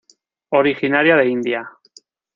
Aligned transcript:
Originaria 0.61 1.15
de 1.15 1.27
India. 1.35 1.63